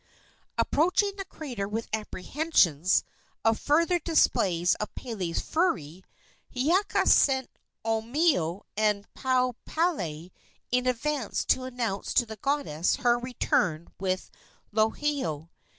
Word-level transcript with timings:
Approaching 0.57 1.11
the 1.15 1.25
crater 1.25 1.67
with 1.67 1.87
apprehensions 1.93 3.03
of 3.45 3.59
further 3.59 3.99
displays 3.99 4.73
of 4.79 4.95
Pele's 4.95 5.39
fury, 5.39 6.03
Hiiaka 6.55 7.07
sent 7.07 7.51
Omeo 7.85 8.63
and 8.75 9.05
Pauo 9.13 9.53
palae 9.67 10.31
in 10.71 10.87
advance 10.87 11.45
to 11.45 11.65
announce 11.65 12.15
to 12.15 12.25
the 12.25 12.37
goddess 12.37 12.95
her 12.95 13.19
return 13.19 13.89
with 13.99 14.31
Lohiau. 14.73 15.49